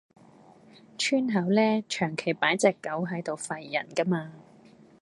[0.97, 4.33] 村口呢，長期擺隻狗喺度吠人㗎嘛